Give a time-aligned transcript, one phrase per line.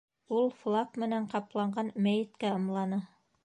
[0.37, 3.03] Ул флаг менән ҡапланған мәйеткә ымланы.